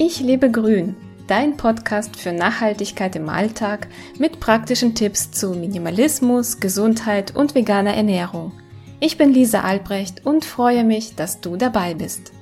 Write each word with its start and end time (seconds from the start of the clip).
Ich 0.00 0.20
lebe 0.20 0.48
grün, 0.48 0.94
dein 1.26 1.56
Podcast 1.56 2.14
für 2.14 2.30
Nachhaltigkeit 2.30 3.16
im 3.16 3.28
Alltag 3.28 3.88
mit 4.16 4.38
praktischen 4.38 4.94
Tipps 4.94 5.32
zu 5.32 5.50
Minimalismus, 5.54 6.60
Gesundheit 6.60 7.34
und 7.34 7.56
veganer 7.56 7.94
Ernährung. 7.94 8.52
Ich 9.00 9.18
bin 9.18 9.32
Lisa 9.34 9.62
Albrecht 9.62 10.24
und 10.24 10.44
freue 10.44 10.84
mich, 10.84 11.16
dass 11.16 11.40
du 11.40 11.56
dabei 11.56 11.94
bist. 11.94 12.32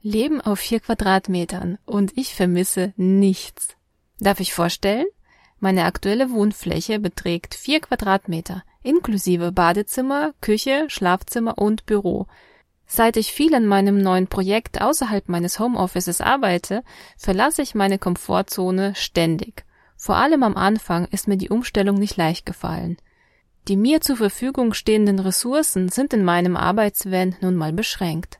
Leben 0.00 0.40
auf 0.40 0.60
vier 0.60 0.80
Quadratmetern 0.80 1.76
und 1.84 2.16
ich 2.16 2.34
vermisse 2.34 2.94
nichts. 2.96 3.76
Darf 4.18 4.40
ich 4.40 4.54
vorstellen? 4.54 5.06
Meine 5.60 5.84
aktuelle 5.84 6.30
Wohnfläche 6.30 6.98
beträgt 6.98 7.56
vier 7.56 7.80
Quadratmeter, 7.80 8.64
inklusive 8.82 9.52
Badezimmer, 9.52 10.32
Küche, 10.40 10.86
Schlafzimmer 10.88 11.58
und 11.58 11.84
Büro. 11.84 12.26
Seit 12.90 13.18
ich 13.18 13.32
viel 13.32 13.54
an 13.54 13.66
meinem 13.66 13.98
neuen 13.98 14.28
Projekt 14.28 14.80
außerhalb 14.80 15.28
meines 15.28 15.60
Homeoffices 15.60 16.22
arbeite, 16.22 16.82
verlasse 17.18 17.60
ich 17.60 17.74
meine 17.74 17.98
Komfortzone 17.98 18.94
ständig. 18.94 19.66
Vor 19.94 20.16
allem 20.16 20.42
am 20.42 20.56
Anfang 20.56 21.04
ist 21.10 21.28
mir 21.28 21.36
die 21.36 21.50
Umstellung 21.50 21.98
nicht 21.98 22.16
leicht 22.16 22.46
gefallen. 22.46 22.96
Die 23.68 23.76
mir 23.76 24.00
zur 24.00 24.16
Verfügung 24.16 24.72
stehenden 24.72 25.18
Ressourcen 25.18 25.90
sind 25.90 26.14
in 26.14 26.24
meinem 26.24 26.56
Arbeitsvan 26.56 27.36
nun 27.42 27.56
mal 27.56 27.74
beschränkt. 27.74 28.38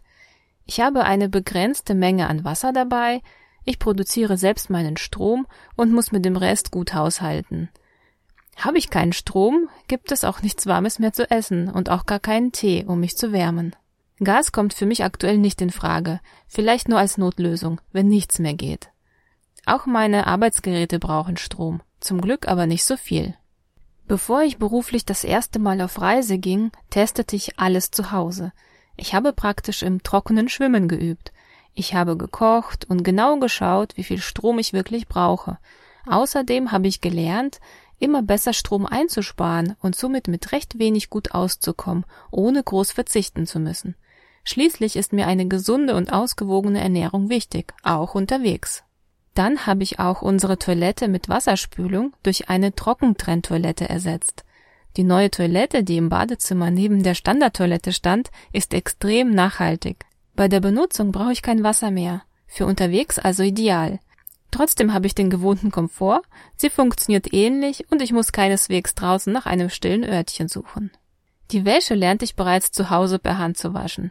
Ich 0.65 0.81
habe 0.81 1.05
eine 1.05 1.29
begrenzte 1.29 1.95
Menge 1.95 2.29
an 2.29 2.43
Wasser 2.45 2.73
dabei, 2.73 3.21
ich 3.65 3.79
produziere 3.79 4.39
selbst 4.39 4.71
meinen 4.71 4.97
Strom 4.97 5.47
und 5.77 5.93
muss 5.93 6.11
mit 6.11 6.25
dem 6.25 6.37
Rest 6.37 6.71
gut 6.71 6.95
haushalten. 6.95 7.69
Habe 8.57 8.79
ich 8.79 8.89
keinen 8.89 9.13
Strom, 9.13 9.69
gibt 9.89 10.11
es 10.11 10.25
auch 10.25 10.41
nichts 10.41 10.67
Warmes 10.67 10.99
mehr 10.99 11.13
zu 11.13 11.31
essen 11.31 11.69
und 11.69 11.91
auch 11.91 12.07
gar 12.07 12.19
keinen 12.19 12.51
Tee, 12.51 12.87
um 12.87 13.01
mich 13.01 13.19
zu 13.19 13.31
wärmen. 13.31 13.77
Gas 14.23 14.51
kommt 14.51 14.75
für 14.75 14.87
mich 14.87 15.05
aktuell 15.05 15.39
nicht 15.39 15.61
in 15.61 15.71
Frage, 15.71 16.21
vielleicht 16.49 16.89
nur 16.89 16.99
als 16.99 17.19
Notlösung, 17.19 17.81
wenn 17.93 18.09
nichts 18.09 18.39
mehr 18.39 18.55
geht. 18.55 18.91
Auch 19.65 19.87
meine 19.87 20.27
Arbeitsgeräte 20.27 20.99
brauchen 20.99 21.37
Strom, 21.37 21.83
zum 22.01 22.21
Glück 22.21 22.49
aber 22.49 22.67
nicht 22.67 22.85
so 22.85 22.97
viel. 22.97 23.35
Bevor 24.09 24.43
ich 24.43 24.57
beruflich 24.57 25.05
das 25.05 25.23
erste 25.23 25.59
Mal 25.59 25.81
auf 25.83 26.01
Reise 26.01 26.39
ging, 26.39 26.73
testete 26.91 27.37
ich 27.37 27.59
alles 27.59 27.91
zu 27.91 28.11
Hause. 28.11 28.53
Ich 28.97 29.15
habe 29.15 29.33
praktisch 29.33 29.83
im 29.83 30.03
trockenen 30.03 30.49
Schwimmen 30.49 30.89
geübt. 30.89 31.33
Ich 31.75 31.95
habe 31.95 32.17
gekocht 32.17 32.87
und 32.89 33.05
genau 33.05 33.39
geschaut, 33.39 33.97
wie 33.97 34.05
viel 34.05 34.19
Strom 34.19 34.59
ich 34.59 34.73
wirklich 34.73 35.07
brauche. 35.07 35.59
Außerdem 36.07 36.73
habe 36.73 36.89
ich 36.89 37.01
gelernt, 37.01 37.61
immer 37.99 38.23
besser 38.23 38.53
Strom 38.53 38.87
einzusparen 38.87 39.77
und 39.81 39.95
somit 39.95 40.27
mit 40.27 40.53
recht 40.53 40.79
wenig 40.79 41.11
gut 41.11 41.33
auszukommen, 41.33 42.05
ohne 42.31 42.63
groß 42.63 42.91
verzichten 42.93 43.47
zu 43.47 43.61
müssen. 43.61 43.95
Schließlich 44.49 44.97
ist 44.97 45.13
mir 45.13 45.27
eine 45.27 45.47
gesunde 45.47 45.95
und 45.95 46.11
ausgewogene 46.11 46.81
Ernährung 46.81 47.29
wichtig, 47.29 47.75
auch 47.83 48.15
unterwegs. 48.15 48.83
Dann 49.35 49.67
habe 49.67 49.83
ich 49.83 49.99
auch 49.99 50.23
unsere 50.23 50.59
Toilette 50.59 51.07
mit 51.07 51.29
Wasserspülung 51.29 52.15
durch 52.23 52.49
eine 52.49 52.75
Trockentrenntoilette 52.75 53.91
ersetzt. 53.91 54.47
Die 54.97 55.05
neue 55.05 55.31
Toilette, 55.31 55.85
die 55.85 55.99
im 55.99 56.09
Badezimmer 56.09 56.71
neben 56.71 57.03
der 57.03 57.13
Standardtoilette 57.13 57.93
stand, 57.93 58.31
ist 58.51 58.73
extrem 58.73 59.33
nachhaltig. 59.33 60.07
Bei 60.35 60.49
der 60.49 60.61
Benutzung 60.61 61.13
brauche 61.13 61.33
ich 61.33 61.43
kein 61.43 61.63
Wasser 61.63 61.91
mehr. 61.91 62.23
Für 62.47 62.65
unterwegs 62.65 63.19
also 63.19 63.43
ideal. 63.43 64.01
Trotzdem 64.51 64.95
habe 64.95 65.07
ich 65.07 65.15
den 65.15 65.29
gewohnten 65.29 65.71
Komfort, 65.71 66.23
sie 66.57 66.71
funktioniert 66.71 67.35
ähnlich 67.35 67.85
und 67.91 68.01
ich 68.01 68.15
muss 68.15 68.33
keineswegs 68.33 68.95
draußen 68.95 69.31
nach 69.31 69.45
einem 69.45 69.69
stillen 69.69 70.05
Örtchen 70.05 70.49
suchen. 70.49 70.91
Die 71.51 71.67
Wäsche 71.67 71.95
lernte 71.95 72.25
ich 72.25 72.35
bereits 72.35 72.73
zu 72.73 72.89
Hause 72.89 73.19
per 73.19 73.37
Hand 73.37 73.59
zu 73.59 73.75
waschen. 73.75 74.11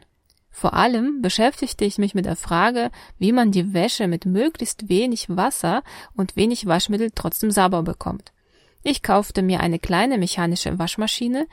Vor 0.59 0.73
allem 0.73 1.21
beschäftigte 1.21 1.85
ich 1.85 1.99
mich 1.99 2.15
mit 2.15 2.25
der 2.25 2.35
Frage, 2.35 2.89
wie 3.19 3.31
man 3.31 3.51
die 3.51 3.75
Wäsche 3.75 4.07
mit 4.07 4.25
möglichst 4.25 4.89
wenig 4.89 5.27
Wasser 5.29 5.83
und 6.15 6.35
wenig 6.35 6.65
Waschmittel 6.65 7.11
trotzdem 7.13 7.51
sauber 7.51 7.83
bekommt. 7.83 8.31
Ich 8.81 9.03
kaufte 9.03 9.43
mir 9.43 9.59
eine 9.59 9.77
kleine 9.77 10.17
mechanische 10.17 10.79
Waschmaschine, 10.79 11.45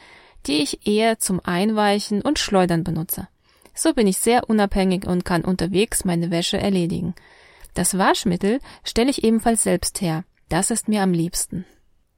die 0.47 0.63
ich 0.63 0.87
eher 0.87 1.19
zum 1.19 1.43
Einweichen 1.45 2.23
und 2.23 2.39
Schleudern 2.39 2.83
benutze. 2.83 3.29
So 3.75 3.93
bin 3.93 4.07
ich 4.07 4.17
sehr 4.17 4.49
unabhängig 4.49 5.07
und 5.07 5.27
kann 5.27 5.45
unterwegs 5.45 6.07
meine 6.07 6.31
Wäsche 6.31 6.57
erledigen. 6.57 7.15
Das 7.75 7.99
Waschmittel 7.99 8.59
stelle 8.85 9.11
ich 9.11 9.23
ebenfalls 9.23 9.65
selbst 9.65 10.01
her. 10.01 10.25
Das 10.49 10.71
ist 10.71 10.89
mir 10.89 11.03
am 11.03 11.13
liebsten. 11.13 11.67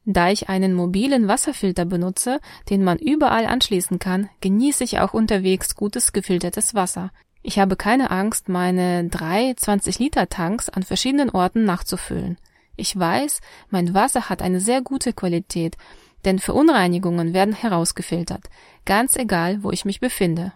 Da 0.09 0.31
ich 0.31 0.49
einen 0.49 0.73
mobilen 0.73 1.27
Wasserfilter 1.27 1.85
benutze, 1.85 2.39
den 2.71 2.85
man 2.85 2.97
überall 2.97 3.45
anschließen 3.45 3.99
kann, 3.99 4.31
genieße 4.41 4.85
ich 4.85 5.01
auch 5.01 5.13
unterwegs 5.13 5.75
gutes 5.75 6.13
gefiltertes 6.13 6.77
Wasser. 6.77 7.11
Ich 7.43 7.59
habe 7.59 7.75
keine 7.75 8.13
Angst, 8.13 8.49
meine 8.49 9.09
drei 9.09 9.53
20 9.55 9.99
Liter 9.99 10.29
Tanks 10.29 10.69
an 10.69 10.85
verschiedenen 10.85 11.31
Orten 11.31 11.65
nachzufüllen. 11.65 12.39
Ich 12.77 12.97
weiß, 12.97 13.41
mein 13.69 13.95
Wasser 13.95 14.29
hat 14.29 14.43
eine 14.43 14.61
sehr 14.61 14.81
gute 14.81 15.13
Qualität, 15.13 15.77
denn 16.25 16.39
Verunreinigungen 16.39 17.35
werden 17.35 17.55
herausgefiltert, 17.55 18.45
ganz 18.85 19.17
egal, 19.17 19.65
wo 19.65 19.73
ich 19.73 19.85
mich 19.85 19.99
befinde. 19.99 20.53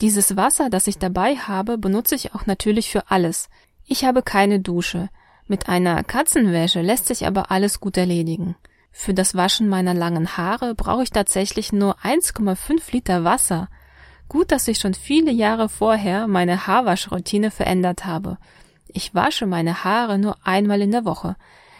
Dieses 0.00 0.36
Wasser, 0.36 0.70
das 0.70 0.86
ich 0.86 0.98
dabei 0.98 1.34
habe, 1.36 1.76
benutze 1.76 2.14
ich 2.14 2.34
auch 2.34 2.46
natürlich 2.46 2.90
für 2.90 3.10
alles. 3.10 3.48
Ich 3.84 4.04
habe 4.04 4.22
keine 4.22 4.60
Dusche. 4.60 5.08
Mit 5.48 5.68
einer 5.68 6.04
Katzenwäsche 6.04 6.82
lässt 6.82 7.06
sich 7.06 7.26
aber 7.26 7.50
alles 7.50 7.80
gut 7.80 7.96
erledigen. 7.96 8.54
Für 8.92 9.14
das 9.14 9.34
Waschen 9.34 9.68
meiner 9.68 9.94
langen 9.94 10.36
Haare 10.36 10.74
brauche 10.74 11.02
ich 11.02 11.10
tatsächlich 11.10 11.72
nur 11.72 11.98
1,5 12.00 12.92
Liter 12.92 13.24
Wasser. 13.24 13.68
Gut, 14.28 14.52
dass 14.52 14.68
ich 14.68 14.78
schon 14.78 14.94
viele 14.94 15.32
Jahre 15.32 15.68
vorher 15.68 16.28
meine 16.28 16.66
Haarwaschroutine 16.66 17.50
verändert 17.50 18.04
habe. 18.04 18.38
Ich 18.88 19.14
wasche 19.14 19.46
meine 19.46 19.84
Haare 19.84 20.18
nur 20.18 20.36
einmal 20.44 20.82
in 20.82 20.92
der 20.92 21.04
Woche. 21.04 21.36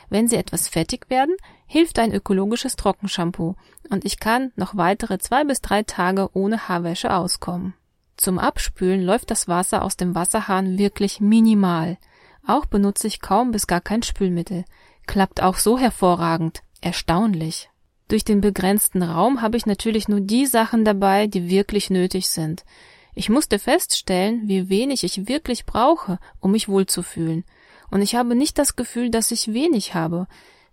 Wenn 0.09 0.28
sie 0.28 0.37
etwas 0.37 0.69
fettig 0.69 1.09
werden, 1.11 1.37
hilft 1.67 1.99
ein 1.99 2.12
ökologisches 2.12 2.77
Trockenshampoo 2.77 3.55
und 3.89 4.05
ich 4.05 4.19
kann 4.19 4.53
noch 4.56 4.77
weitere 4.77 5.19
zwei 5.19 5.45
bis 5.45 5.61
drei 5.61 5.83
Tage 5.83 6.28
ohne 6.34 6.69
Haarwäsche 6.69 7.15
auskommen. 7.15 7.75
Zum 8.17 8.39
Abspülen 8.39 9.03
läuft 9.03 9.31
das 9.31 9.49
Wasser 9.49 9.83
aus 9.83 9.97
dem 9.97 10.15
Wasserhahn 10.15 10.77
wirklich 10.77 11.21
minimal. 11.21 11.99
Auch 12.47 12.67
benutze 12.67 13.06
ich 13.06 13.21
kaum 13.21 13.53
bis 13.53 13.67
gar 13.67 13.81
kein 13.81 14.03
Spülmittel. 14.03 14.65
Klappt 15.06 15.43
auch 15.43 15.56
so 15.56 15.78
hervorragend. 15.78 16.62
Erstaunlich. 16.82 17.70
Durch 18.09 18.25
den 18.25 18.41
begrenzten 18.41 19.04
Raum 19.04 19.41
habe 19.41 19.56
ich 19.56 19.66
natürlich 19.66 20.09
nur 20.09 20.20
die 20.20 20.47
Sachen 20.47 20.84
dabei, 20.84 21.28
die 21.28 21.48
wirklich 21.48 21.91
nötig 21.91 22.28
sind. 22.28 22.65
Ich 23.15 23.28
musste 23.28 23.60
feststellen, 23.60 24.48
wie 24.48 24.69
wenig 24.69 25.04
ich 25.04 25.28
wirklich 25.28 25.65
brauche, 25.65 26.19
um 26.41 26.50
mich 26.50 26.69
wohlzufühlen. 26.69 27.44
Und 27.91 28.03
ich 28.03 28.16
habe 28.16 28.34
nicht 28.34 28.59
das 28.59 28.75
Gefühl, 28.75 29.10
dass 29.10 29.31
ich 29.31 29.53
wenig 29.53 29.94
habe. 29.94 30.26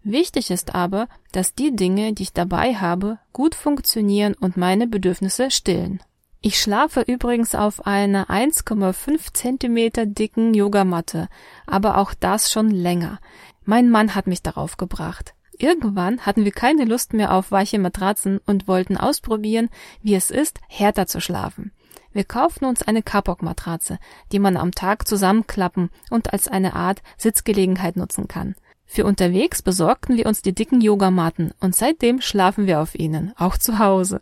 Wichtig 0.03 0.49
ist 0.49 0.73
aber, 0.73 1.07
dass 1.31 1.53
die 1.53 1.75
Dinge, 1.75 2.13
die 2.13 2.23
ich 2.23 2.33
dabei 2.33 2.73
habe, 2.73 3.19
gut 3.31 3.53
funktionieren 3.53 4.33
und 4.33 4.57
meine 4.57 4.87
Bedürfnisse 4.87 5.51
stillen. 5.51 6.01
Ich 6.41 6.59
schlafe 6.59 7.01
übrigens 7.01 7.53
auf 7.53 7.85
einer 7.85 8.31
1,5 8.31 9.31
Zentimeter 9.33 10.07
dicken 10.07 10.55
Yogamatte, 10.55 11.29
aber 11.67 11.97
auch 11.97 12.15
das 12.15 12.51
schon 12.51 12.71
länger. 12.71 13.19
Mein 13.63 13.91
Mann 13.91 14.15
hat 14.15 14.25
mich 14.25 14.41
darauf 14.41 14.77
gebracht. 14.77 15.35
Irgendwann 15.61 16.21
hatten 16.21 16.45
wir 16.45 16.53
keine 16.53 16.85
Lust 16.85 17.11
mehr 17.13 17.33
auf 17.33 17.51
weiche 17.51 17.79
Matratzen 17.79 18.39
und 18.45 18.67
wollten 18.67 18.95
ausprobieren, 18.95 19.69
wie 20.01 20.15
es 20.15 20.31
ist, 20.31 20.61
härter 20.69 21.05
zu 21.05 21.19
schlafen. 21.19 21.73
Wir 22.13 22.23
kauften 22.23 22.65
uns 22.65 22.81
eine 22.81 23.03
Kapok-Matratze, 23.03 23.99
die 24.31 24.39
man 24.39 24.55
am 24.55 24.71
Tag 24.71 25.07
zusammenklappen 25.07 25.89
und 26.09 26.31
als 26.33 26.47
eine 26.47 26.75
Art 26.75 27.03
Sitzgelegenheit 27.17 27.97
nutzen 27.97 28.27
kann. 28.27 28.55
Für 28.85 29.05
unterwegs 29.05 29.61
besorgten 29.61 30.17
wir 30.17 30.25
uns 30.25 30.41
die 30.41 30.55
dicken 30.55 30.81
Yogamatten 30.81 31.53
und 31.59 31.75
seitdem 31.75 32.21
schlafen 32.21 32.65
wir 32.65 32.79
auf 32.79 32.95
ihnen, 32.95 33.33
auch 33.37 33.57
zu 33.57 33.79
Hause. 33.79 34.21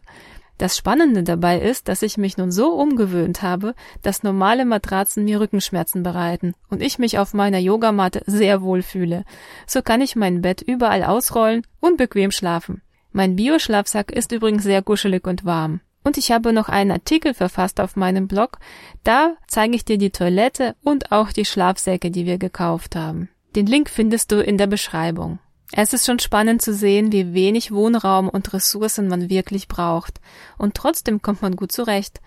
Das 0.57 0.75
Spannende 0.75 1.23
dabei 1.23 1.59
ist, 1.59 1.87
dass 1.87 2.01
ich 2.01 2.17
mich 2.17 2.37
nun 2.37 2.51
so 2.51 2.73
umgewöhnt 2.73 3.43
habe, 3.43 3.75
dass 4.01 4.23
normale 4.23 4.65
Matratzen 4.65 5.23
mir 5.23 5.39
Rückenschmerzen 5.39 6.01
bereiten 6.01 6.55
und 6.69 6.81
ich 6.81 6.97
mich 6.97 7.19
auf 7.19 7.33
meiner 7.33 7.59
Yogamatte 7.59 8.23
sehr 8.25 8.61
wohl 8.61 8.81
fühle. 8.81 9.23
So 9.67 9.83
kann 9.83 10.01
ich 10.01 10.15
mein 10.15 10.41
Bett 10.41 10.61
überall 10.61 11.03
ausrollen 11.03 11.61
und 11.79 11.97
bequem 11.97 12.31
schlafen. 12.31 12.81
Mein 13.11 13.35
Bioschlafsack 13.35 14.11
ist 14.11 14.31
übrigens 14.31 14.63
sehr 14.63 14.81
kuschelig 14.81 15.27
und 15.27 15.45
warm. 15.45 15.81
Und 16.03 16.17
ich 16.17 16.31
habe 16.31 16.53
noch 16.53 16.69
einen 16.69 16.91
Artikel 16.91 17.33
verfasst 17.33 17.79
auf 17.79 17.95
meinem 17.95 18.27
Blog. 18.27 18.59
Da 19.03 19.35
zeige 19.47 19.75
ich 19.75 19.85
dir 19.85 19.97
die 19.97 20.11
Toilette 20.11 20.75
und 20.83 21.11
auch 21.11 21.31
die 21.31 21.45
Schlafsäcke, 21.45 22.11
die 22.11 22.25
wir 22.25 22.37
gekauft 22.37 22.95
haben. 22.95 23.29
Den 23.55 23.65
Link 23.65 23.89
findest 23.89 24.31
du 24.31 24.41
in 24.41 24.57
der 24.57 24.67
Beschreibung. 24.67 25.39
Es 25.71 25.93
ist 25.93 26.05
schon 26.05 26.19
spannend 26.19 26.61
zu 26.61 26.73
sehen, 26.73 27.11
wie 27.11 27.33
wenig 27.33 27.71
Wohnraum 27.71 28.29
und 28.29 28.53
Ressourcen 28.53 29.07
man 29.07 29.29
wirklich 29.29 29.67
braucht. 29.67 30.21
Und 30.57 30.75
trotzdem 30.75 31.21
kommt 31.21 31.41
man 31.41 31.55
gut 31.55 31.71
zurecht. 31.71 32.21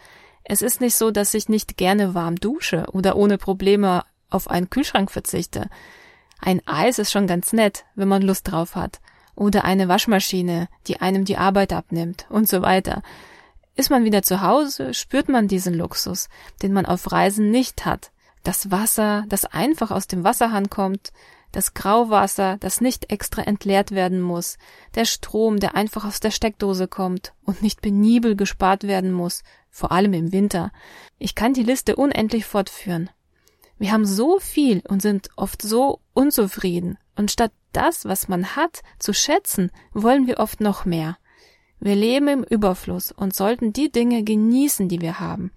Es 0.45 0.63
ist 0.63 0.81
nicht 0.81 0.95
so, 0.95 1.11
dass 1.11 1.35
ich 1.35 1.49
nicht 1.49 1.77
gerne 1.77 2.15
warm 2.15 2.37
dusche 2.37 2.85
oder 2.93 3.17
ohne 3.17 3.39
Probleme 3.39 4.05
auf 4.29 4.51
einen 4.51 4.69
Kühlschrank 4.69 5.11
verzichte. 5.11 5.69
Ein 6.41 6.61
Eis 6.67 6.99
ist 6.99 7.13
schon 7.13 7.27
ganz 7.27 7.53
nett, 7.53 7.85
wenn 7.95 8.09
man 8.09 8.23
Lust 8.23 8.51
drauf 8.51 8.75
hat. 8.75 9.01
Oder 9.35 9.65
eine 9.65 9.89
Waschmaschine, 9.89 10.69
die 10.87 11.01
einem 11.01 11.25
die 11.25 11.37
Arbeit 11.37 11.73
abnimmt 11.73 12.27
und 12.29 12.49
so 12.49 12.63
weiter. 12.63 13.03
Ist 13.75 13.91
man 13.91 14.05
wieder 14.05 14.23
zu 14.23 14.43
Hause, 14.43 14.93
spürt 14.93 15.29
man 15.29 15.49
diesen 15.49 15.75
Luxus, 15.75 16.29
den 16.63 16.73
man 16.73 16.85
auf 16.85 17.11
Reisen 17.11 17.51
nicht 17.51 17.87
hat. 17.87 18.11
Das 18.43 18.71
Wasser, 18.71 19.25
das 19.29 19.45
einfach 19.47 19.91
aus 19.91 20.07
dem 20.07 20.25
Wasserhahn 20.25 20.69
kommt, 20.69 21.13
das 21.53 21.75
Grauwasser, 21.75 22.57
das 22.61 22.81
nicht 22.81 23.11
extra 23.11 23.43
entleert 23.43 23.91
werden 23.91 24.21
muss, 24.21 24.59
der 24.95 25.05
Strom, 25.05 25.59
der 25.59 25.75
einfach 25.75 26.05
aus 26.05 26.21
der 26.21 26.31
Steckdose 26.31 26.89
kommt 26.89 27.33
und 27.45 27.63
nicht 27.63 27.83
penibel 27.83 28.37
gespart 28.37 28.85
werden 28.85 29.13
muss, 29.13 29.43
vor 29.71 29.93
allem 29.93 30.13
im 30.13 30.33
Winter. 30.33 30.73
Ich 31.19 31.35
kann 31.35 31.55
die 31.55 31.63
Liste 31.63 31.97
unendlich 31.97 32.45
fortführen. 32.45 33.11
Wir 33.79 33.93
haben 33.93 34.05
so 34.05 34.39
viel 34.39 34.83
und 34.89 35.01
sind 35.01 35.31
oft 35.37 35.63
so 35.63 36.01
unzufrieden, 36.13 36.99
und 37.17 37.31
statt 37.31 37.53
das, 37.73 38.05
was 38.05 38.29
man 38.29 38.57
hat, 38.57 38.83
zu 38.99 39.13
schätzen, 39.13 39.71
wollen 39.93 40.27
wir 40.27 40.39
oft 40.39 40.61
noch 40.61 40.85
mehr. 40.85 41.17
Wir 41.79 41.95
leben 41.95 42.29
im 42.29 42.45
Überfluss 42.45 43.11
und 43.11 43.35
sollten 43.35 43.73
die 43.73 43.91
Dinge 43.91 44.23
genießen, 44.23 44.89
die 44.89 45.01
wir 45.01 45.19
haben. 45.19 45.51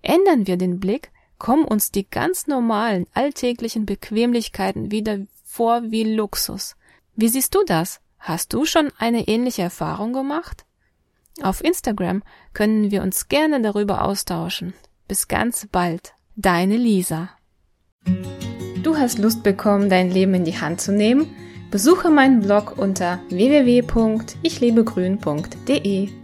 Ändern 0.00 0.46
wir 0.46 0.56
den 0.56 0.80
Blick, 0.80 1.10
kommen 1.40 1.64
uns 1.64 1.90
die 1.90 2.08
ganz 2.08 2.46
normalen, 2.46 3.06
alltäglichen 3.12 3.84
Bequemlichkeiten 3.86 4.92
wieder 4.92 5.18
vor 5.44 5.90
wie 5.90 6.14
Luxus. 6.14 6.76
Wie 7.16 7.26
siehst 7.26 7.56
du 7.56 7.64
das? 7.66 7.98
Hast 8.20 8.52
du 8.52 8.64
schon 8.64 8.92
eine 8.98 9.26
ähnliche 9.26 9.62
Erfahrung 9.62 10.12
gemacht? 10.12 10.64
Auf 11.42 11.64
Instagram 11.64 12.22
können 12.52 12.92
wir 12.92 13.02
uns 13.02 13.26
gerne 13.28 13.60
darüber 13.60 14.04
austauschen. 14.04 14.74
Bis 15.08 15.26
ganz 15.26 15.66
bald. 15.72 16.14
Deine 16.36 16.76
Lisa. 16.76 17.30
Du 18.82 18.96
hast 18.96 19.18
Lust 19.18 19.42
bekommen, 19.42 19.90
dein 19.90 20.10
Leben 20.10 20.32
in 20.34 20.44
die 20.44 20.60
Hand 20.60 20.80
zu 20.80 20.92
nehmen? 20.92 21.34
Besuche 21.70 22.10
meinen 22.10 22.40
Blog 22.40 22.78
unter 22.78 23.20
www.ichlebegrün.de. 23.30 26.19